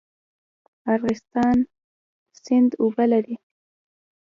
[0.93, 1.57] ارغستان
[2.43, 3.35] سیند اوبه لري؟